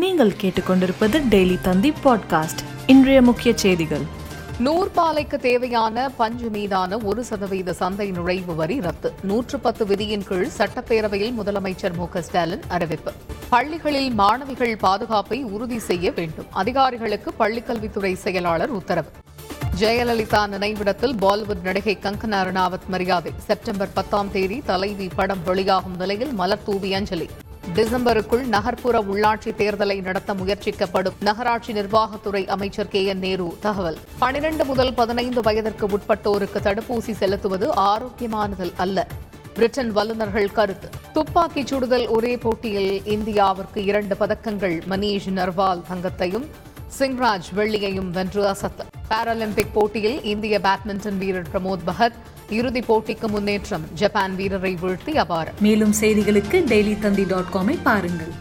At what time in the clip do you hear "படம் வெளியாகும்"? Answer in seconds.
25.16-25.96